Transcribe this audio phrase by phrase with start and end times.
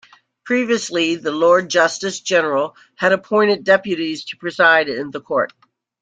[0.45, 5.53] Previously the Lord Justice General had appointed deputes to preside in the court.